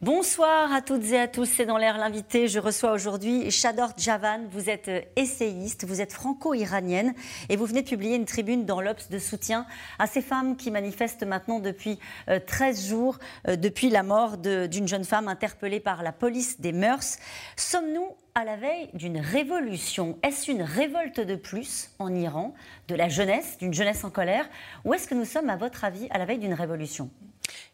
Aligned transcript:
Bonsoir 0.00 0.72
à 0.72 0.80
toutes 0.80 1.06
et 1.06 1.18
à 1.18 1.26
tous, 1.26 1.46
c'est 1.46 1.66
dans 1.66 1.76
l'air 1.76 1.98
l'invité. 1.98 2.46
Je 2.46 2.60
reçois 2.60 2.92
aujourd'hui 2.92 3.50
Shador 3.50 3.90
Javan. 3.96 4.46
Vous 4.48 4.70
êtes 4.70 4.88
essayiste, 5.16 5.84
vous 5.84 6.00
êtes 6.00 6.12
franco-iranienne 6.12 7.14
et 7.48 7.56
vous 7.56 7.66
venez 7.66 7.82
de 7.82 7.88
publier 7.88 8.14
une 8.14 8.24
tribune 8.24 8.64
dans 8.64 8.80
l'Obs 8.80 9.10
de 9.10 9.18
soutien 9.18 9.66
à 9.98 10.06
ces 10.06 10.22
femmes 10.22 10.56
qui 10.56 10.70
manifestent 10.70 11.24
maintenant 11.24 11.58
depuis 11.58 11.98
13 12.46 12.78
euh, 12.78 12.88
jours, 12.88 13.18
euh, 13.48 13.56
depuis 13.56 13.90
la 13.90 14.04
mort 14.04 14.36
d'une 14.36 14.86
jeune 14.86 15.02
femme 15.02 15.26
interpellée 15.26 15.80
par 15.80 16.04
la 16.04 16.12
police 16.12 16.60
des 16.60 16.70
mœurs. 16.70 17.18
Sommes-nous 17.56 18.14
à 18.36 18.44
la 18.44 18.54
veille 18.54 18.90
d'une 18.94 19.18
révolution? 19.18 20.16
Est-ce 20.22 20.48
une 20.48 20.62
révolte 20.62 21.18
de 21.18 21.34
plus 21.34 21.90
en 21.98 22.14
Iran, 22.14 22.54
de 22.86 22.94
la 22.94 23.08
jeunesse, 23.08 23.58
d'une 23.58 23.74
jeunesse 23.74 24.04
en 24.04 24.10
colère? 24.10 24.48
Ou 24.84 24.94
est-ce 24.94 25.08
que 25.08 25.16
nous 25.16 25.24
sommes, 25.24 25.50
à 25.50 25.56
votre 25.56 25.82
avis, 25.82 26.06
à 26.10 26.18
la 26.18 26.24
veille 26.24 26.38
d'une 26.38 26.54
révolution? 26.54 27.10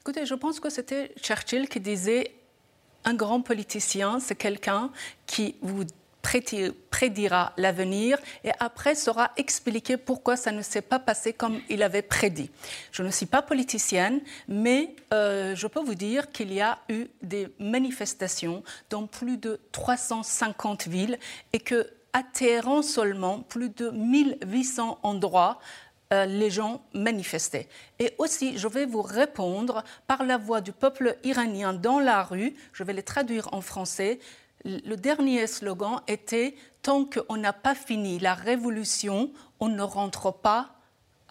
Écoutez, 0.00 0.26
je 0.26 0.34
pense 0.34 0.60
que 0.60 0.70
c'était 0.70 1.12
Churchill 1.20 1.68
qui 1.68 1.80
disait 1.80 2.32
un 3.04 3.14
grand 3.14 3.40
politicien, 3.40 4.20
c'est 4.20 4.34
quelqu'un 4.34 4.90
qui 5.26 5.56
vous 5.60 5.84
prédira 6.90 7.52
l'avenir 7.56 8.18
et 8.44 8.50
après 8.58 8.94
saura 8.94 9.30
expliquer 9.36 9.96
pourquoi 9.96 10.36
ça 10.36 10.52
ne 10.52 10.62
s'est 10.62 10.82
pas 10.82 10.98
passé 10.98 11.32
comme 11.32 11.60
il 11.68 11.82
avait 11.82 12.02
prédit. 12.02 12.50
Je 12.92 13.02
ne 13.02 13.10
suis 13.10 13.26
pas 13.26 13.42
politicienne, 13.42 14.20
mais 14.48 14.96
euh, 15.12 15.54
je 15.54 15.66
peux 15.66 15.80
vous 15.80 15.94
dire 15.94 16.32
qu'il 16.32 16.52
y 16.52 16.60
a 16.60 16.78
eu 16.88 17.06
des 17.22 17.48
manifestations 17.58 18.62
dans 18.90 19.06
plus 19.06 19.36
de 19.36 19.60
350 19.72 20.88
villes 20.88 21.18
et 21.52 21.60
que 21.60 21.86
à 22.14 22.22
Téhéran 22.22 22.82
seulement, 22.82 23.40
plus 23.40 23.70
de 23.70 23.90
1800 23.90 25.00
endroits 25.02 25.58
euh, 26.12 26.26
les 26.26 26.50
gens 26.50 26.82
manifestaient. 26.92 27.68
Et 27.98 28.14
aussi, 28.18 28.58
je 28.58 28.68
vais 28.68 28.86
vous 28.86 29.02
répondre 29.02 29.84
par 30.06 30.24
la 30.24 30.36
voix 30.36 30.60
du 30.60 30.72
peuple 30.72 31.16
iranien 31.24 31.72
dans 31.72 31.98
la 31.98 32.22
rue, 32.22 32.54
je 32.72 32.84
vais 32.84 32.92
les 32.92 33.02
traduire 33.02 33.48
en 33.52 33.60
français. 33.60 34.18
Le 34.64 34.96
dernier 34.96 35.46
slogan 35.46 36.00
était 36.06 36.54
Tant 36.84 37.06
qu'on 37.06 37.38
n'a 37.38 37.54
pas 37.54 37.74
fini 37.74 38.18
la 38.18 38.34
révolution, 38.34 39.32
on 39.58 39.68
ne 39.70 39.80
rentre 39.80 40.30
pas 40.30 40.74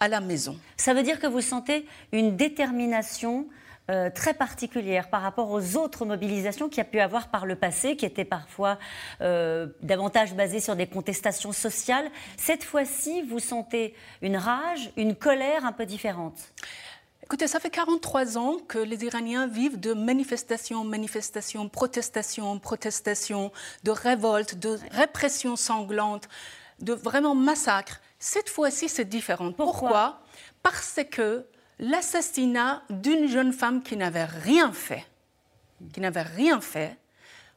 à 0.00 0.08
la 0.08 0.20
maison. 0.20 0.58
Ça 0.76 0.94
veut 0.94 1.04
dire 1.04 1.20
que 1.20 1.28
vous 1.28 1.40
sentez 1.40 1.86
une 2.10 2.36
détermination 2.36 3.46
euh, 3.90 4.08
très 4.08 4.32
particulière 4.32 5.10
par 5.10 5.20
rapport 5.20 5.50
aux 5.50 5.76
autres 5.76 6.06
mobilisations 6.06 6.68
qu'il 6.70 6.78
y 6.78 6.80
a 6.80 6.84
pu 6.84 7.00
avoir 7.00 7.28
par 7.28 7.44
le 7.44 7.54
passé, 7.54 7.96
qui 7.96 8.06
étaient 8.06 8.24
parfois 8.24 8.78
euh, 9.20 9.66
davantage 9.82 10.34
basées 10.34 10.60
sur 10.60 10.74
des 10.74 10.86
contestations 10.86 11.52
sociales. 11.52 12.10
Cette 12.38 12.64
fois-ci, 12.64 13.22
vous 13.22 13.40
sentez 13.40 13.94
une 14.22 14.38
rage, 14.38 14.90
une 14.96 15.14
colère 15.14 15.66
un 15.66 15.72
peu 15.72 15.84
différente 15.84 16.38
Écoutez, 17.24 17.46
ça 17.46 17.58
fait 17.58 17.70
43 17.70 18.36
ans 18.36 18.58
que 18.68 18.78
les 18.78 19.04
Iraniens 19.04 19.46
vivent 19.46 19.80
de 19.80 19.94
manifestations, 19.94 20.84
manifestations, 20.84 21.70
protestations, 21.70 22.58
protestations, 22.58 23.50
de 23.82 23.90
révoltes, 23.90 24.56
de 24.56 24.78
répressions 24.90 25.56
sanglantes, 25.56 26.28
de 26.80 26.92
vraiment 26.92 27.34
massacres. 27.34 28.00
Cette 28.18 28.50
fois-ci, 28.50 28.90
c'est 28.90 29.06
différent. 29.06 29.52
Pourquoi? 29.52 30.20
Parce 30.62 31.00
que 31.10 31.46
l'assassinat 31.78 32.82
d'une 32.90 33.28
jeune 33.28 33.52
femme 33.52 33.82
qui 33.82 33.96
n'avait 33.96 34.24
rien 34.24 34.72
fait, 34.72 35.04
qui 35.92 36.00
n'avait 36.00 36.22
rien 36.22 36.60
fait, 36.60 36.96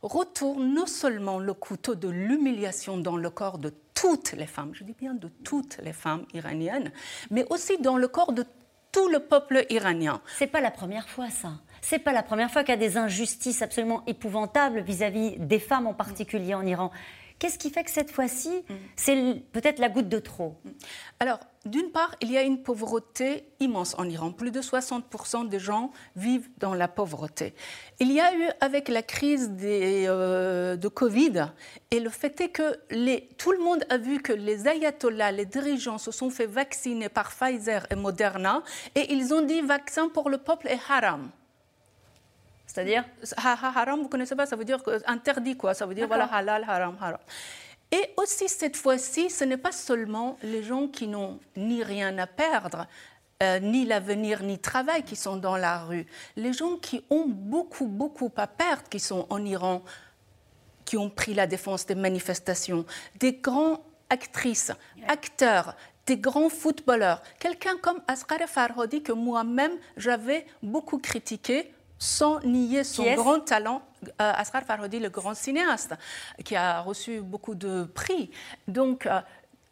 retourne 0.01 0.73
non 0.73 0.85
seulement 0.85 1.39
le 1.39 1.53
couteau 1.53 1.95
de 1.95 2.07
l'humiliation 2.07 2.97
dans 2.97 3.17
le 3.17 3.29
corps 3.29 3.57
de 3.57 3.73
toutes 3.93 4.33
les 4.33 4.45
femmes, 4.45 4.71
je 4.73 4.83
dis 4.83 4.93
bien 4.93 5.13
de 5.13 5.27
toutes 5.43 5.79
les 5.83 5.93
femmes 5.93 6.25
iraniennes, 6.33 6.91
mais 7.31 7.45
aussi 7.49 7.79
dans 7.79 7.97
le 7.97 8.07
corps 8.07 8.31
de 8.31 8.45
tout 8.91 9.09
le 9.09 9.19
peuple 9.19 9.65
iranien. 9.69 10.21
C'est 10.37 10.47
pas 10.47 10.61
la 10.61 10.71
première 10.71 11.09
fois 11.09 11.29
ça. 11.29 11.53
C'est 11.81 11.99
pas 11.99 12.13
la 12.13 12.23
première 12.23 12.51
fois 12.51 12.63
qu'il 12.63 12.73
y 12.73 12.77
a 12.77 12.77
des 12.77 12.97
injustices 12.97 13.61
absolument 13.61 14.03
épouvantables 14.07 14.81
vis-à-vis 14.81 15.31
-vis 15.31 15.47
des 15.47 15.59
femmes 15.59 15.87
en 15.87 15.93
particulier 15.93 16.53
en 16.53 16.65
Iran. 16.65 16.91
Qu'est-ce 17.39 17.59
qui 17.59 17.69
fait 17.69 17.83
que 17.83 17.91
cette 17.91 18.11
fois-ci, 18.11 18.49
mm. 18.49 18.73
c'est 18.95 19.43
peut-être 19.51 19.79
la 19.79 19.89
goutte 19.89 20.09
de 20.09 20.19
trop? 20.19 20.55
Mm. 20.63 20.69
Alors, 21.19 21.39
d'une 21.65 21.91
part, 21.91 22.15
il 22.21 22.31
y 22.31 22.37
a 22.37 22.43
une 22.43 22.63
pauvreté 22.63 23.45
immense 23.59 23.93
en 23.97 24.09
Iran. 24.09 24.31
Plus 24.31 24.51
de 24.51 24.61
60% 24.61 25.49
des 25.49 25.59
gens 25.59 25.91
vivent 26.15 26.49
dans 26.57 26.73
la 26.73 26.87
pauvreté. 26.87 27.53
Il 27.99 28.11
y 28.11 28.19
a 28.19 28.33
eu, 28.35 28.49
avec 28.61 28.87
la 28.87 29.03
crise 29.03 29.51
des, 29.51 30.05
euh, 30.07 30.77
de 30.77 30.87
Covid, 30.87 31.47
et 31.91 31.99
le 31.99 32.09
fait 32.09 32.39
est 32.41 32.49
que 32.49 32.77
les, 32.89 33.29
tout 33.37 33.51
le 33.51 33.59
monde 33.59 33.83
a 33.89 33.97
vu 33.97 34.21
que 34.21 34.33
les 34.33 34.67
ayatollahs, 34.67 35.31
les 35.31 35.45
dirigeants, 35.45 35.97
se 35.97 36.11
sont 36.11 36.29
fait 36.29 36.47
vacciner 36.47 37.09
par 37.09 37.31
Pfizer 37.31 37.85
et 37.91 37.95
Moderna, 37.95 38.63
et 38.95 39.13
ils 39.13 39.33
ont 39.33 39.41
dit 39.41 39.61
vaccin 39.61 40.09
pour 40.09 40.29
le 40.29 40.37
peuple 40.37 40.67
est 40.67 40.79
haram. 40.89 41.29
C'est-à-dire 42.67 43.05
Haram, 43.37 44.01
vous 44.01 44.09
connaissez 44.09 44.35
pas, 44.35 44.45
ça 44.45 44.55
veut 44.55 44.65
dire 44.65 44.83
interdit, 45.07 45.55
quoi. 45.55 45.73
Ça 45.73 45.85
veut 45.85 45.95
dire 45.95 46.07
voilà, 46.07 46.25
halal, 46.25 46.63
haram, 46.67 46.97
haram. 47.01 47.19
Et 47.91 48.13
aussi, 48.17 48.49
cette 48.49 48.75
fois-ci, 48.75 49.29
ce 49.29 49.45
n'est 49.45 49.57
pas 49.57 49.71
seulement 49.71 50.37
les 50.43 50.61
gens 50.61 50.87
qui 50.89 51.07
n'ont 51.07 51.39
ni 51.55 51.81
rien 51.83 52.17
à 52.17 52.27
perdre, 52.27 52.85
euh, 53.41 53.59
ni 53.59 53.85
l'avenir, 53.85 54.43
ni 54.43 54.59
travail 54.59 55.03
qui 55.03 55.15
sont 55.15 55.37
dans 55.37 55.55
la 55.55 55.79
rue. 55.79 56.05
Les 56.35 56.51
gens 56.51 56.75
qui 56.75 57.03
ont 57.09 57.25
beaucoup, 57.27 57.87
beaucoup 57.87 58.31
à 58.35 58.47
perdre, 58.47 58.83
qui 58.89 58.99
sont 58.99 59.25
en 59.29 59.43
Iran, 59.45 59.83
qui 60.83 60.97
ont 60.97 61.09
pris 61.09 61.33
la 61.33 61.47
défense 61.47 61.85
des 61.85 61.95
manifestations, 61.95 62.85
des 63.19 63.33
grands 63.33 63.79
actrices, 64.09 64.73
acteurs, 65.07 65.75
des 66.05 66.17
grands 66.17 66.49
footballeurs. 66.49 67.21
Quelqu'un 67.39 67.77
comme 67.77 68.01
Asghar 68.07 68.39
Farhadi, 68.47 69.01
que 69.01 69.13
moi-même 69.13 69.73
j'avais 69.95 70.45
beaucoup 70.61 70.97
critiqué 70.97 71.71
sans 71.99 72.39
nier 72.41 72.83
son 72.83 73.13
grand 73.15 73.39
talent, 73.39 73.81
euh, 74.05 74.09
Asghar 74.35 74.63
Farhadi, 74.63 74.99
le 74.99 75.09
grand 75.09 75.33
cinéaste, 75.33 75.95
qui 76.43 76.55
a 76.55 76.81
reçu 76.81 77.21
beaucoup 77.21 77.55
de 77.55 77.83
prix. 77.83 78.29
Donc, 78.67 79.05
euh, 79.05 79.19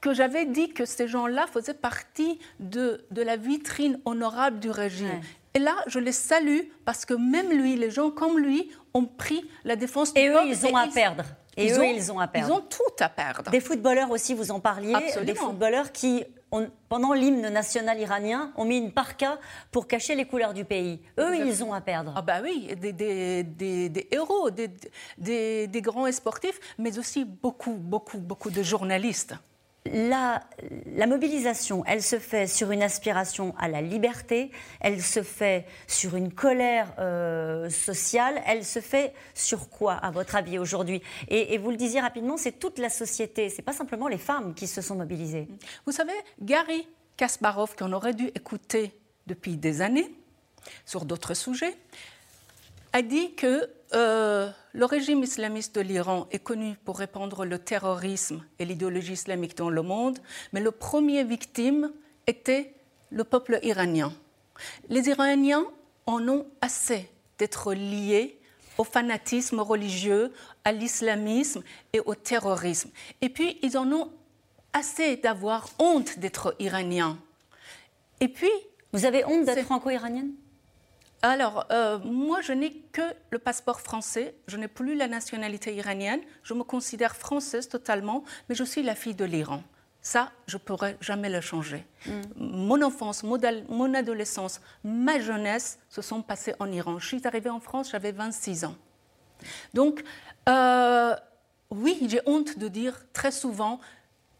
que 0.01 0.13
j'avais 0.13 0.45
dit 0.45 0.69
que 0.69 0.85
ces 0.85 1.07
gens-là 1.07 1.47
faisaient 1.51 1.73
partie 1.73 2.39
de, 2.59 3.03
de, 3.11 3.21
la 3.21 3.37
vitrine 3.37 3.99
honorable 4.05 4.59
du 4.59 4.69
régime. 4.69 5.21
Et 5.55 5.59
là, 5.59 5.73
je 5.87 5.99
les 5.99 6.11
salue 6.11 6.61
parce 6.83 7.05
que 7.05 7.13
même 7.13 7.49
lui, 7.49 7.75
les 7.75 7.89
gens 7.89 8.11
comme 8.11 8.37
lui, 8.37 8.69
ont 8.93 9.05
pris 9.05 9.49
la 9.63 9.75
défense 9.75 10.13
du 10.13 10.19
Et 10.19 10.27
eux, 10.27 10.39
ils 10.45 10.65
ont 10.65 10.75
à 10.75 10.87
perdre. 10.87 11.23
Et 11.57 11.71
eux, 11.71 11.85
ils 11.85 12.11
ont 12.11 12.19
à 12.19 12.27
perdre. 12.27 12.47
Ils 12.47 12.53
ont 12.53 12.61
tout 12.61 13.03
à 13.03 13.09
perdre. 13.09 13.49
Des 13.49 13.61
footballeurs 13.61 14.11
aussi, 14.11 14.33
vous 14.33 14.51
en 14.51 14.59
parliez. 14.59 14.93
Des 15.23 15.35
footballeurs 15.35 15.91
qui 15.91 16.23
pendant 16.89 17.13
l'hymne 17.13 17.49
national 17.49 17.99
iranien, 17.99 18.51
ont 18.55 18.65
mis 18.65 18.77
une 18.77 18.91
parka 18.91 19.39
pour 19.71 19.87
cacher 19.87 20.15
les 20.15 20.25
couleurs 20.25 20.53
du 20.53 20.65
pays. 20.65 21.01
Eux, 21.19 21.35
ils 21.37 21.63
ont 21.63 21.73
à 21.73 21.81
perdre. 21.81 22.13
Ah 22.15 22.21
bah 22.21 22.39
oui, 22.43 22.69
des, 22.75 22.93
des 22.93 24.07
héros, 24.11 24.49
des, 24.49 25.81
grands 25.81 26.11
sportifs, 26.11 26.59
mais 26.77 26.97
aussi 26.97 27.25
beaucoup, 27.25 27.73
beaucoup, 27.73 28.19
beaucoup 28.19 28.49
de 28.49 28.63
journalistes 28.63 29.35
la, 29.93 30.41
mobilisation, 31.07 31.83
elle 31.85 32.01
se 32.01 32.17
fait 32.17 32.47
sur 32.47 32.71
une 32.71 32.81
aspiration 32.81 33.53
à 33.57 33.67
la 33.67 33.81
liberté, 33.81 34.51
elle 34.79 35.01
se 35.01 35.21
fait 35.21 35.65
sur 35.87 36.15
une 36.15 36.33
colère 36.33 36.91
euh, 36.99 37.69
sociale, 37.69 38.41
elle 38.47 38.65
se 38.65 38.79
fait 38.79 39.13
sur 39.33 39.69
quoi, 39.69 39.93
à 39.93 40.11
votre 40.11 40.35
avis, 40.35 40.57
aujourd'hui? 40.57 41.01
Et, 41.27 41.57
vous 41.57 41.69
le 41.69 41.77
disiez 41.77 42.01
rapidement, 42.01 42.37
c'est 42.37 42.59
toute 42.59 42.79
la 42.79 42.89
société, 42.89 43.49
c'est 43.49 43.61
pas 43.61 43.73
simplement 43.73 44.07
les 44.07 44.17
femmes 44.17 44.53
qui 44.55 44.67
se 44.67 44.81
sont 44.81 44.95
mobilisées. 44.95 45.47
Vous 45.85 45.91
savez, 45.91 46.13
Gary 46.41 46.87
Kasparov, 47.17 47.75
qu'on 47.75 47.93
aurait 47.93 48.13
dû 48.13 48.27
écouter 48.35 48.91
depuis 49.27 49.55
des 49.55 49.81
années 49.81 50.13
sur 50.85 51.05
d'autres 51.05 51.35
sujets, 51.35 51.75
a 52.91 53.01
dit 53.01 53.35
que 53.35 53.69
euh, 53.93 54.49
le 54.73 54.85
régime 54.85 55.23
islamiste 55.23 55.75
de 55.75 55.81
l'Iran 55.81 56.27
est 56.31 56.39
connu 56.39 56.75
pour 56.83 56.97
répandre 56.97 57.45
le 57.45 57.59
terrorisme 57.59 58.43
et 58.59 58.65
l'idéologie 58.65 59.13
islamique 59.13 59.55
dans 59.55 59.69
le 59.69 59.81
monde, 59.81 60.19
mais 60.53 60.59
le 60.59 60.71
premier 60.71 61.23
victime 61.23 61.91
était 62.27 62.73
le 63.11 63.23
peuple 63.23 63.59
iranien. 63.63 64.11
Les 64.89 65.07
Iraniens 65.09 65.65
en 66.05 66.27
ont 66.27 66.47
assez 66.61 67.09
d'être 67.37 67.73
liés 67.73 68.39
au 68.77 68.83
fanatisme 68.83 69.59
religieux, 69.59 70.33
à 70.63 70.71
l'islamisme 70.71 71.63
et 71.93 71.99
au 72.01 72.15
terrorisme. 72.15 72.89
Et 73.21 73.29
puis, 73.29 73.57
ils 73.61 73.77
en 73.77 73.89
ont 73.91 74.11
assez 74.73 75.15
d'avoir 75.17 75.69
honte 75.79 76.19
d'être 76.19 76.55
iraniens. 76.59 77.17
Et 78.19 78.27
puis... 78.27 78.51
Vous 78.91 79.03
avez 79.03 79.25
honte 79.25 79.43
d'être 79.43 79.65
franco-iranienne? 79.65 80.31
Alors, 81.21 81.65
euh, 81.71 81.97
moi, 82.03 82.41
je 82.41 82.53
n'ai 82.53 82.71
que 82.91 83.01
le 83.31 83.39
passeport 83.39 83.81
français. 83.81 84.35
Je 84.47 84.57
n'ai 84.57 84.67
plus 84.67 84.95
la 84.95 85.07
nationalité 85.07 85.73
iranienne. 85.75 86.21
Je 86.43 86.53
me 86.53 86.63
considère 86.63 87.15
française 87.15 87.67
totalement, 87.67 88.23
mais 88.47 88.55
je 88.55 88.63
suis 88.63 88.83
la 88.83 88.95
fille 88.95 89.15
de 89.15 89.25
l'Iran. 89.25 89.63
Ça, 90.01 90.31
je 90.45 90.57
ne 90.57 90.61
pourrais 90.61 90.97
jamais 91.01 91.29
le 91.29 91.41
changer. 91.41 91.83
Mm. 92.05 92.11
Mon 92.35 92.81
enfance, 92.83 93.23
mon 93.23 93.93
adolescence, 93.95 94.61
ma 94.83 95.19
jeunesse 95.19 95.79
se 95.89 96.03
sont 96.03 96.21
passées 96.21 96.53
en 96.59 96.71
Iran. 96.71 96.99
Je 96.99 97.07
suis 97.07 97.25
arrivée 97.25 97.49
en 97.49 97.59
France, 97.59 97.89
j'avais 97.91 98.11
26 98.11 98.65
ans. 98.65 98.75
Donc, 99.73 100.03
euh, 100.47 101.15
oui, 101.71 102.05
j'ai 102.07 102.21
honte 102.27 102.59
de 102.59 102.67
dire 102.67 103.03
très 103.13 103.31
souvent 103.31 103.79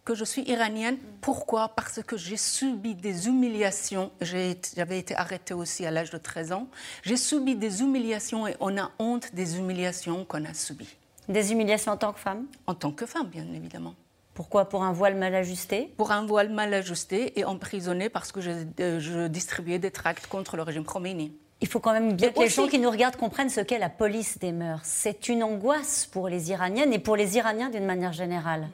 que 0.06 0.14
je 0.14 0.24
suis 0.24 0.44
iranienne. 0.44 0.98
Pourquoi? 1.20 1.70
Parce 1.70 2.02
que 2.04 2.16
j'ai 2.16 2.38
subi 2.38 2.94
des 2.94 3.28
humiliations. 3.28 4.12
J'avais 4.22 5.00
été 5.00 5.16
arrêtée 5.16 5.56
aussi 5.56 5.86
à 5.86 5.92
l'âge 5.92 6.12
de 6.12 6.18
13 6.18 6.52
ans. 6.54 6.68
J'ai 7.04 7.18
subi 7.18 7.56
des 7.56 7.82
humiliations 7.82 8.48
et 8.48 8.56
on 8.60 8.78
a 8.78 8.92
honte 9.00 9.34
des 9.34 9.58
humiliations 9.58 10.24
qu'on 10.24 10.46
a 10.46 10.54
subies. 10.54 10.96
Des 11.28 11.52
humiliations 11.52 11.94
en 11.94 11.98
tant 11.98 12.14
que 12.14 12.20
femme? 12.20 12.46
En 12.68 12.76
tant 12.76 12.92
que 12.92 13.08
femme, 13.08 13.28
bien 13.28 13.48
évidemment. 13.54 13.96
Pourquoi? 14.36 14.70
Pour 14.70 14.84
un 14.84 14.92
voile 14.94 15.16
mal 15.16 15.34
ajusté? 15.34 15.94
Pour 15.98 16.12
un 16.12 16.26
voile 16.26 16.50
mal 16.50 16.72
ajusté 16.74 17.40
et 17.40 17.46
emprisonné 17.46 18.10
parce 18.10 18.32
que 18.32 18.42
je, 18.42 18.52
euh, 18.80 19.00
je 19.00 19.28
distribuais 19.28 19.80
des 19.80 19.92
tracts 19.92 20.28
contre 20.28 20.56
le 20.56 20.62
régime 20.62 20.86
Khomeini. 20.86 21.36
Il 21.62 21.68
faut 21.68 21.80
quand 21.80 21.94
même 21.94 22.14
bien 22.14 22.32
que 22.32 22.40
les 22.42 22.50
gens 22.50 22.68
qui 22.68 22.78
nous 22.78 22.92
regardent 22.92 23.16
comprennent 23.16 23.50
ce 23.50 23.62
qu'est 23.62 23.80
la 23.80 23.90
police 23.90 24.38
des 24.38 24.52
mœurs. 24.52 24.82
C'est 24.84 25.30
une 25.30 25.42
angoisse 25.42 26.06
pour 26.06 26.28
les 26.28 26.52
Iraniennes 26.52 26.94
et 26.94 27.00
pour 27.00 27.16
les 27.16 27.38
Iraniens 27.38 27.70
d'une 27.70 27.86
manière 27.86 28.14
générale. 28.14 28.70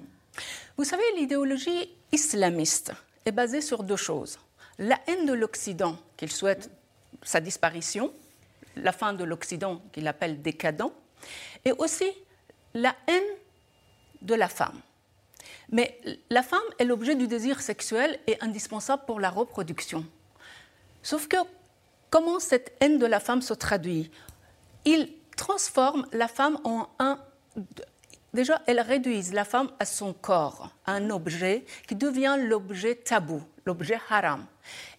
Vous 0.78 0.84
savez, 0.84 1.04
l'idéologie 1.18 1.96
islamiste 2.12 2.94
est 3.26 3.32
basée 3.32 3.62
sur 3.62 3.84
deux 3.84 3.98
choses. 3.98 4.40
La 4.78 5.00
haine 5.08 5.26
de 5.26 5.34
l'Occident, 5.34 5.98
qu'il 6.18 6.32
souhaite 6.32 6.72
sa 7.24 7.40
disparition, 7.40 8.14
la 8.76 8.92
fin 8.92 9.14
de 9.14 9.24
l'Occident, 9.24 9.82
qu'il 9.92 10.08
appelle 10.08 10.42
décadent, 10.42 10.92
et 11.66 11.72
aussi 11.74 12.10
la 12.74 12.96
haine 13.08 13.38
de 14.22 14.34
la 14.34 14.48
femme. 14.48 14.80
Mais 15.70 16.00
la 16.30 16.44
femme 16.44 16.60
est 16.80 16.86
l'objet 16.86 17.16
du 17.16 17.28
désir 17.28 17.62
sexuel 17.62 18.20
et 18.28 18.38
indispensable 18.42 19.04
pour 19.06 19.20
la 19.20 19.30
reproduction. 19.30 20.06
Sauf 21.04 21.28
que 21.28 21.38
comment 22.10 22.40
cette 22.40 22.76
haine 22.80 22.98
de 22.98 23.06
la 23.06 23.20
femme 23.20 23.42
se 23.42 23.54
traduit? 23.54 24.12
Il 24.86 25.14
transforme 25.38 26.08
la 26.12 26.28
femme 26.28 26.60
en 26.64 26.88
un... 27.00 27.20
Déjà, 28.34 28.62
elle 28.66 28.80
réduisent 28.80 29.34
la 29.34 29.44
femme 29.44 29.72
à 29.80 29.86
son 29.86 30.14
corps, 30.14 30.70
à 30.86 30.94
un 30.94 31.10
objet 31.10 31.66
qui 31.88 31.96
devient 31.96 32.38
l'objet 32.40 32.96
tabou, 32.96 33.42
l'objet 33.66 34.00
haram. 34.10 34.46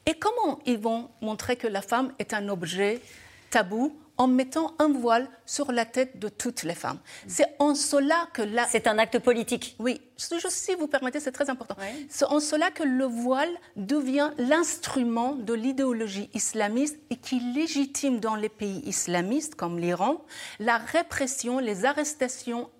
Et 0.05 0.14
comment 0.14 0.58
ils 0.67 0.79
vont 0.79 1.08
montrer 1.23 1.56
que 1.56 1.67
la 1.67 1.81
femme 1.81 2.12
est 2.19 2.34
un 2.34 2.49
objet 2.49 3.00
tabou 3.49 3.96
en 4.18 4.26
mettant 4.26 4.74
un 4.78 4.88
voile 4.88 5.28
sur 5.46 5.72
la 5.72 5.84
tête 5.84 6.18
de 6.18 6.28
toutes 6.28 6.62
les 6.62 6.74
femmes. 6.74 6.98
C'est 7.26 7.56
en 7.58 7.74
cela 7.74 8.28
que 8.32 8.42
la... 8.42 8.66
C'est 8.66 8.86
un 8.86 8.98
acte 8.98 9.18
politique. 9.18 9.74
Oui, 9.78 10.00
si 10.16 10.74
vous 10.74 10.86
permettez, 10.86 11.20
c'est 11.20 11.32
très 11.32 11.50
important. 11.50 11.76
C'est 12.08 12.26
en 12.26 12.40
cela 12.40 12.70
que 12.70 12.82
le 12.82 13.04
voile 13.04 13.50
devient 13.76 14.30
l'instrument 14.38 15.34
de 15.34 15.54
l'idéologie 15.54 16.30
islamiste 16.34 16.98
et 17.10 17.16
qui 17.16 17.40
légitime 17.40 18.20
dans 18.20 18.36
les 18.36 18.48
pays 18.48 18.82
islamistes 18.86 19.54
comme 19.54 19.78
l'Iran 19.78 20.24
la 20.60 20.78
répression, 20.78 21.58
les 21.58 21.84
arrestations 21.84 22.70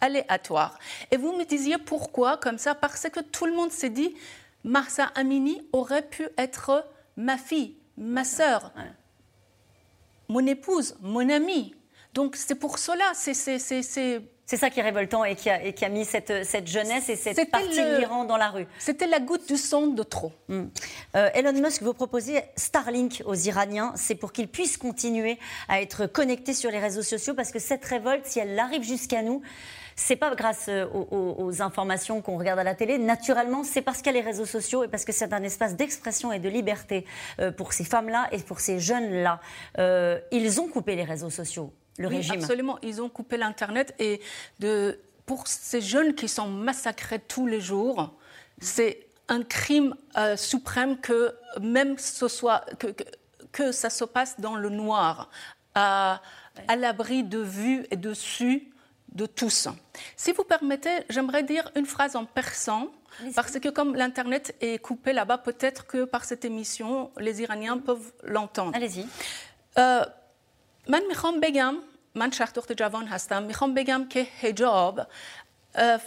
aléatoires. 0.00 0.78
Et 1.10 1.16
vous 1.16 1.32
me 1.32 1.44
disiez 1.44 1.78
pourquoi 1.78 2.36
comme 2.36 2.58
ça 2.58 2.74
Parce 2.74 3.08
que 3.10 3.20
tout 3.20 3.46
le 3.46 3.52
monde 3.52 3.72
s'est 3.72 3.90
dit, 3.90 4.14
Marsa 4.64 5.10
Amini 5.14 5.62
aurait 5.72 6.08
pu 6.08 6.28
être 6.38 6.86
ma 7.16 7.36
fille, 7.36 7.76
ma 7.96 8.24
sœur 8.24 8.72
mon 10.28 10.46
épouse, 10.46 10.96
mon 11.00 11.28
amie. 11.28 11.74
Donc 12.14 12.36
c'est 12.36 12.54
pour 12.54 12.78
cela, 12.78 13.12
c'est 13.14 13.34
c'est 14.48 14.56
ça 14.56 14.70
qui 14.70 14.78
est 14.78 14.82
révoltant 14.82 15.24
et 15.24 15.34
qui 15.34 15.50
a, 15.50 15.62
et 15.64 15.72
qui 15.72 15.84
a 15.84 15.88
mis 15.88 16.04
cette, 16.04 16.44
cette, 16.44 16.68
jeunesse 16.68 17.08
et 17.08 17.16
cette 17.16 17.50
partie 17.50 17.76
de 17.76 17.98
l'Iran 17.98 18.24
dans 18.24 18.36
la 18.36 18.50
rue. 18.50 18.66
C'était 18.78 19.08
la 19.08 19.18
goutte 19.18 19.48
du 19.48 19.56
sang 19.56 19.88
de 19.88 20.02
trop. 20.04 20.32
Hmm. 20.48 20.66
Euh, 21.16 21.28
Elon 21.34 21.52
Musk 21.52 21.82
vous 21.82 21.92
proposez 21.92 22.40
Starlink 22.54 23.24
aux 23.26 23.34
Iraniens. 23.34 23.92
C'est 23.96 24.14
pour 24.14 24.32
qu'ils 24.32 24.46
puissent 24.46 24.76
continuer 24.76 25.40
à 25.68 25.82
être 25.82 26.06
connectés 26.06 26.54
sur 26.54 26.70
les 26.70 26.78
réseaux 26.78 27.02
sociaux 27.02 27.34
parce 27.34 27.50
que 27.50 27.58
cette 27.58 27.84
révolte, 27.84 28.24
si 28.24 28.38
elle 28.38 28.56
arrive 28.56 28.84
jusqu'à 28.84 29.22
nous, 29.22 29.42
c'est 29.96 30.16
pas 30.16 30.34
grâce 30.34 30.66
euh, 30.68 30.86
aux, 30.86 31.62
informations 31.62 32.20
qu'on 32.22 32.38
regarde 32.38 32.58
à 32.58 32.64
la 32.64 32.74
télé. 32.74 32.98
Naturellement, 32.98 33.64
c'est 33.64 33.82
parce 33.82 33.98
qu'il 33.98 34.06
y 34.12 34.16
a 34.16 34.20
les 34.20 34.26
réseaux 34.26 34.46
sociaux 34.46 34.84
et 34.84 34.88
parce 34.88 35.04
que 35.04 35.12
c'est 35.12 35.32
un 35.32 35.42
espace 35.42 35.74
d'expression 35.74 36.32
et 36.32 36.38
de 36.38 36.48
liberté 36.48 37.06
euh, 37.40 37.50
pour 37.50 37.72
ces 37.72 37.84
femmes-là 37.84 38.28
et 38.32 38.38
pour 38.38 38.60
ces 38.60 38.78
jeunes-là. 38.78 39.40
ils 40.30 40.60
ont 40.60 40.68
coupé 40.68 40.94
les 40.96 41.04
réseaux 41.04 41.30
sociaux 41.30 41.72
le 41.98 42.08
régime. 42.08 42.34
Absolument, 42.34 42.78
ils 42.82 43.00
ont 43.00 43.08
coupé 43.08 43.36
l'Internet 43.36 43.94
et 43.98 44.20
de, 44.58 44.98
pour 45.24 45.46
ces 45.46 45.80
jeunes 45.80 46.14
qui 46.14 46.28
sont 46.28 46.48
massacrés 46.48 47.18
tous 47.18 47.46
les 47.46 47.60
jours, 47.60 48.14
c'est 48.60 49.06
un 49.28 49.42
crime 49.42 49.94
euh, 50.16 50.36
suprême 50.36 50.98
que 50.98 51.34
même 51.60 51.98
ce 51.98 52.28
soit 52.28 52.64
que, 52.78 52.88
que, 53.52 53.72
ça 53.72 53.90
se 53.90 54.04
passe 54.04 54.38
dans 54.38 54.56
le 54.56 54.68
noir, 54.68 55.30
à, 55.74 56.22
à 56.68 56.76
l'abri 56.76 57.24
de 57.24 57.38
vue 57.38 57.86
et 57.90 57.96
de 57.96 58.14
su 58.14 58.70
de 59.15 59.25
tous. 59.25 59.67
Si 60.15 60.31
vous 60.31 60.43
permettez, 60.43 60.95
j'aimerais 61.09 61.43
dire 61.43 61.71
une 61.75 61.85
phrase 61.85 62.15
en 62.15 62.25
persan. 62.25 62.87
Parce 63.35 63.59
que 63.59 63.69
comme 63.69 63.95
l'Internet 63.95 64.55
est 64.61 64.79
coupé 64.79 65.11
là-bas, 65.11 65.37
peut-être 65.37 65.85
que 65.85 66.05
par 66.05 66.23
cette 66.23 66.45
émission, 66.45 67.11
les 67.17 67.41
Iraniens 67.41 67.77
peuvent 67.77 68.13
l'entendre. 68.23 68.73
Allez-y. 68.73 69.05
من 70.87 71.01
میخوام 71.07 71.39
بگم 71.39 71.75
من 72.15 72.31
شهردخت 72.31 72.71
جوان 72.71 73.07
هستم 73.07 73.43
میخوام 73.43 73.73
بگم 73.73 74.07
که 74.09 74.27
هجاب 74.41 75.07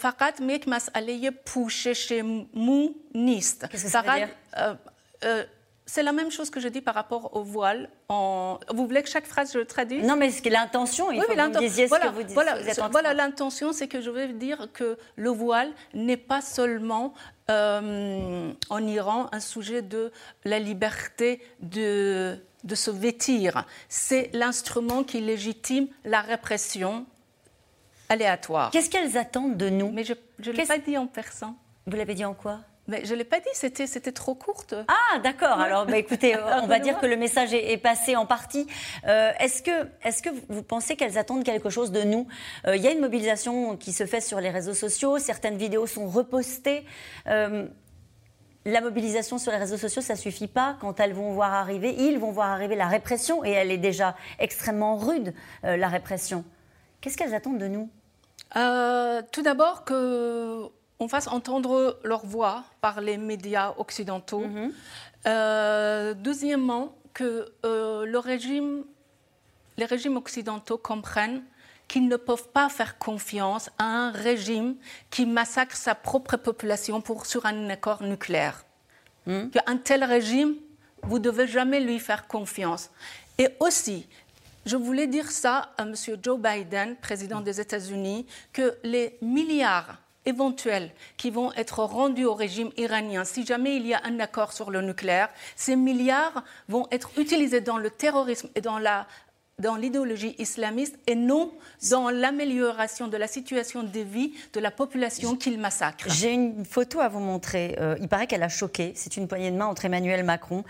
فقط 0.00 0.40
یک 0.40 0.68
مسئله 0.68 1.30
پوشش 1.30 2.12
مو 2.54 2.88
نیست 3.14 3.66
فقط 3.66 4.28
c'est 5.89 6.03
la 6.03 6.11
même 6.11 6.29
chose 6.29 6.49
que 6.51 6.59
je 6.59 6.67
dis 6.67 6.81
par 6.81 6.93
rapport 6.93 7.35
au 7.35 7.41
voile. 7.41 7.89
En... 8.09 8.59
Vous 8.69 8.85
voulez 8.85 9.01
que 9.01 9.09
chaque 9.09 9.25
phrase 9.25 9.51
je 9.51 9.57
le 9.57 9.65
traduise? 9.65 10.05
Non, 10.05 10.15
mais 10.15 10.29
l'intention, 10.45 11.11
il 11.11 11.21
faut 11.21 11.33
que 11.33 11.53
vous 11.53 11.59
disiez 11.59 11.87
voilà, 11.87 12.05
ce 12.05 12.09
que 12.09 12.15
vous 12.15 12.23
dites. 12.23 12.33
Voilà, 12.33 12.55
voilà 12.91 13.13
l'intention, 13.15 13.73
c'est 13.73 13.87
que 13.87 13.99
je 13.99 14.11
veux 14.11 14.27
dire 14.27 14.67
que 14.71 14.97
le 15.15 15.29
voile 15.29 15.71
n'est 15.95 16.17
pas 16.17 16.41
seulement 16.41 17.13
euh, 17.49 18.51
en 18.69 18.87
Iran 18.87 19.29
un 19.31 19.39
sujet 19.39 19.81
de 19.81 20.11
la 20.45 20.59
liberté 20.59 21.41
de 21.59 22.37
de 22.65 22.75
se 22.75 22.91
vêtir. 22.91 23.65
C'est 23.87 24.29
l'instrument 24.33 25.03
qui 25.03 25.21
légitime 25.21 25.87
la 26.03 26.19
répression 26.19 27.05
aléatoire. 28.09 28.69
Qu'est-ce 28.71 28.89
qu'elles 28.89 29.17
attendent 29.17 29.55
de 29.55 29.69
nous? 29.69 29.89
Mais 29.91 30.03
je 30.03 30.13
ne 30.45 30.51
l'ai 30.51 30.65
pas 30.65 30.77
dit 30.77 30.97
en 30.97 31.07
persan. 31.07 31.55
Vous 31.87 31.95
l'avez 31.95 32.15
dit 32.15 32.25
en 32.25 32.33
quoi? 32.33 32.59
Mais 32.89 33.05
je 33.05 33.13
ne 33.13 33.19
l'ai 33.19 33.23
pas 33.23 33.39
dit, 33.39 33.49
c'était, 33.53 33.87
c'était 33.87 34.11
trop 34.11 34.35
courte. 34.35 34.75
Ah, 34.87 35.19
d'accord. 35.19 35.59
Alors, 35.59 35.85
bah, 35.85 35.97
écoutez, 35.97 36.35
on 36.61 36.67
va 36.67 36.79
dire 36.79 36.99
que 36.99 37.05
le 37.05 37.15
message 37.15 37.53
est, 37.53 37.77
passé 37.77 38.15
en 38.15 38.25
partie. 38.25 38.67
Euh, 39.07 39.31
est-ce, 39.39 39.63
que, 39.63 39.87
est-ce 40.03 40.21
que 40.21 40.29
vous 40.49 40.63
pensez 40.63 40.95
qu'elles 40.95 41.17
attendent 41.17 41.43
quelque 41.43 41.69
chose 41.69 41.91
de 41.91 42.01
nous? 42.01 42.27
Euh, 42.67 42.75
Il 42.75 42.83
y 42.83 42.87
a 42.87 42.91
une 42.91 42.99
mobilisation 42.99 43.77
qui 43.77 43.93
se 43.93 44.05
fait 44.05 44.21
sur 44.21 44.41
les 44.41 44.49
réseaux 44.49 44.73
sociaux, 44.73 45.17
certaines 45.19 45.57
vidéos 45.57 45.87
sont 45.87 46.07
repostées. 46.07 46.83
Euh, 47.27 47.67
la 48.65 48.81
mobilisation 48.81 49.37
sur 49.37 49.51
les 49.51 49.57
réseaux 49.57 49.77
sociaux, 49.77 50.01
ça 50.01 50.15
suffit 50.15 50.47
pas 50.47 50.77
quand 50.81 50.99
elles 50.99 51.13
vont 51.13 51.31
voir 51.31 51.53
arriver, 51.53 51.95
ils 51.97 52.19
vont 52.19 52.31
voir 52.31 52.49
arriver 52.49 52.75
la 52.75 52.87
répression, 52.87 53.43
et 53.45 53.51
elle 53.51 53.71
est 53.71 53.77
déjà 53.77 54.15
extrêmement 54.37 54.97
rude, 54.97 55.33
euh, 55.63 55.77
la 55.77 55.87
répression. 55.87 56.43
Qu'est-ce 57.01 57.17
qu'elles 57.17 57.33
attendent 57.33 57.59
de 57.59 57.67
nous? 57.67 57.89
Euh, 58.55 59.21
Tout 59.31 59.41
d'abord 59.41 59.85
qu'on 60.99 61.07
fasse 61.07 61.27
entendre 61.27 61.99
leur 62.03 62.25
voix 62.25 62.65
par 62.81 63.01
les 63.01 63.17
médias 63.17 63.73
occidentaux. 63.77 64.41
Mhm. 64.41 64.73
Euh, 65.27 66.13
deuxièmement, 66.13 66.95
que 67.13 67.51
le 67.63 68.17
régime, 68.17 68.83
les 69.77 69.85
régimes 69.85 70.17
occidentaux 70.17 70.77
comprennent 70.77 71.43
qu'ils 71.89 72.07
ne 72.07 72.15
peuvent 72.15 72.47
pas 72.49 72.69
faire 72.69 72.97
confiance 72.97 73.69
à 73.77 73.83
un 73.83 74.11
régime 74.11 74.75
qui 75.09 75.25
massacre 75.25 75.75
sa 75.75 75.95
propre 75.95 76.37
population 76.37 77.01
pour, 77.01 77.25
sur 77.25 77.45
un 77.45 77.69
accord 77.69 78.03
nucléaire. 78.03 78.63
Hmm? 79.25 79.47
Un 79.65 79.77
tel 79.77 80.03
régime, 80.03 80.55
vous 81.01 81.17
ne 81.17 81.23
devez 81.23 81.47
jamais 81.47 81.79
lui 81.79 81.99
faire 81.99 82.27
confiance. 82.27 82.91
Et 83.37 83.49
aussi, 83.59 84.07
je 84.65 84.77
voulais 84.77 85.07
dire 85.07 85.31
ça 85.31 85.71
à 85.77 85.83
M. 85.83 85.95
Joe 86.21 86.39
Biden, 86.39 86.95
président 86.95 87.41
des 87.41 87.59
États-Unis, 87.59 88.27
que 88.53 88.77
les 88.83 89.17
milliards 89.21 89.97
éventuels 90.25 90.91
qui 91.17 91.31
vont 91.31 91.51
être 91.53 91.83
rendus 91.83 92.25
au 92.25 92.33
régime 92.33 92.69
iranien, 92.77 93.23
si 93.23 93.45
jamais 93.45 93.75
il 93.75 93.87
y 93.87 93.93
a 93.93 94.01
un 94.03 94.19
accord 94.19 94.53
sur 94.53 94.71
le 94.71 94.81
nucléaire, 94.81 95.29
ces 95.55 95.75
milliards 95.75 96.43
vont 96.67 96.87
être 96.91 97.11
utilisés 97.17 97.61
dans 97.61 97.77
le 97.77 97.89
terrorisme 97.89 98.49
et 98.55 98.61
dans 98.61 98.79
la 98.79 99.07
dans 99.59 99.75
l'idéologie 99.75 100.35
islamiste 100.39 100.97
et 101.05 101.15
non 101.15 101.51
dans 101.89 102.09
l'amélioration 102.09 103.07
de 103.07 103.17
la 103.17 103.27
situation 103.27 103.83
de 103.83 103.99
vie 103.99 104.33
de 104.53 104.59
la 104.59 104.71
population 104.71 105.35
qu'il 105.35 105.59
massacre. 105.59 106.05
J'ai 106.09 106.33
une 106.33 106.65
photo 106.65 106.99
à 107.01 107.09
vous 107.09 107.19
montrer. 107.19 107.75
Euh, 107.79 107.97
il 107.99 108.07
paraît 108.07 108.27
qu'elle 108.27 108.43
a 108.43 108.49
choqué. 108.49 108.93
C'est 108.95 109.17
une 109.17 109.27
poignée 109.27 109.51
de 109.51 109.57
main 109.57 109.65
entre 109.65 109.85
Emmanuel 109.85 110.23
Macron 110.23 110.63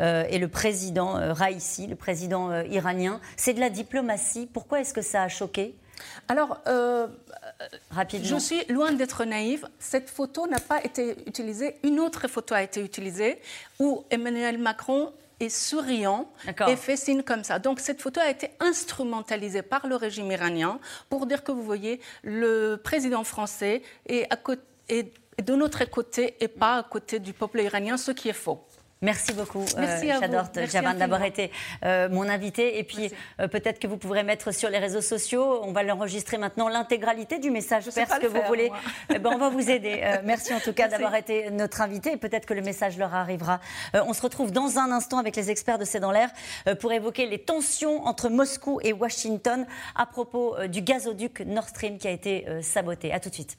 euh, 0.00 0.24
et 0.28 0.38
le 0.38 0.48
président 0.48 1.16
euh, 1.16 1.32
le 1.32 1.94
président 1.94 2.62
iranien. 2.62 3.20
C'est 3.36 3.54
de 3.54 3.60
la 3.60 3.70
diplomatie. 3.70 4.48
Pourquoi 4.52 4.80
est-ce 4.80 4.92
que 4.92 5.02
ça 5.02 5.22
a 5.22 5.28
choqué? 5.28 5.74
Alors, 6.28 6.60
Rapidement. 7.90 8.26
je 8.26 8.36
suis 8.36 8.64
loin 8.66 8.92
d'être 8.92 9.24
naïve. 9.24 9.68
Cette 9.78 10.10
photo 10.10 10.46
n'a 10.46 10.60
pas 10.60 10.82
été 10.84 11.16
utilisée. 11.26 11.76
Une 11.82 12.00
autre 12.00 12.28
photo 12.28 12.54
a 12.54 12.62
été 12.62 12.80
utilisée 12.80 13.38
où 13.78 14.04
Emmanuel 14.10 14.58
Macron 14.58 15.12
et 15.40 15.48
souriant 15.48 16.30
et 16.68 16.76
fait 16.76 16.96
signe 16.96 17.22
comme 17.22 17.42
ça. 17.42 17.58
Donc 17.58 17.80
cette 17.80 18.00
photo 18.00 18.20
a 18.20 18.30
été 18.30 18.50
instrumentalisée 18.60 19.62
par 19.62 19.86
le 19.86 19.96
régime 19.96 20.30
iranien 20.30 20.78
pour 21.08 21.26
dire 21.26 21.42
que 21.42 21.50
vous 21.50 21.62
voyez, 21.62 22.00
le 22.22 22.76
président 22.76 23.24
français 23.24 23.82
est, 24.06 24.32
à 24.32 24.36
côté, 24.36 24.62
est 24.88 25.12
de 25.42 25.54
notre 25.54 25.84
côté 25.84 26.36
et 26.40 26.48
pas 26.48 26.76
à 26.78 26.82
côté 26.82 27.18
du 27.18 27.32
peuple 27.32 27.60
iranien, 27.60 27.96
ce 27.96 28.12
qui 28.12 28.28
est 28.28 28.34
faux. 28.34 28.64
Merci 29.02 29.32
beaucoup, 29.32 29.64
Merci 29.76 30.12
euh, 30.12 30.66
Javan, 30.70 30.94
d'avoir 30.94 31.24
été 31.24 31.50
euh, 31.84 32.08
mon 32.08 32.28
invité. 32.28 32.78
Et 32.78 32.84
puis, 32.84 33.10
euh, 33.40 33.48
peut-être 33.48 33.80
que 33.80 33.88
vous 33.88 33.96
pourrez 33.96 34.22
mettre 34.22 34.54
sur 34.54 34.70
les 34.70 34.78
réseaux 34.78 35.00
sociaux, 35.00 35.60
on 35.64 35.72
va 35.72 35.82
l'enregistrer 35.82 36.38
maintenant, 36.38 36.68
l'intégralité 36.68 37.40
du 37.40 37.50
message 37.50 37.90
perse 37.92 38.18
que 38.20 38.28
vous 38.28 38.42
voulez. 38.46 38.70
Eh 39.12 39.18
ben, 39.18 39.32
on 39.34 39.38
va 39.38 39.48
vous 39.48 39.68
aider. 39.70 40.02
merci 40.22 40.54
en 40.54 40.60
tout 40.60 40.72
cas 40.72 40.86
d'avoir 40.86 41.16
été 41.16 41.50
notre 41.50 41.80
invité. 41.80 42.16
Peut-être 42.16 42.46
que 42.46 42.54
le 42.54 42.62
message 42.62 42.96
leur 42.96 43.12
arrivera. 43.12 43.60
on 43.94 44.12
se 44.12 44.22
retrouve 44.22 44.52
dans 44.52 44.78
un 44.78 44.92
instant 44.92 45.18
avec 45.18 45.34
les 45.34 45.50
experts 45.50 45.78
de 45.78 45.84
C'est 45.84 46.00
dans 46.00 46.12
l'air 46.12 46.30
pour 46.80 46.92
évoquer 46.92 47.26
les 47.26 47.38
tensions 47.38 48.04
entre 48.06 48.28
Moscou 48.28 48.78
et 48.82 48.92
Washington 48.92 49.66
à 49.96 50.06
propos 50.06 50.56
du 50.68 50.80
gazoduc 50.80 51.40
Nord 51.40 51.68
Stream 51.68 51.98
qui 51.98 52.06
a 52.06 52.12
été 52.12 52.46
saboté. 52.62 53.12
À 53.12 53.18
tout 53.18 53.30
de 53.30 53.34
suite. 53.34 53.58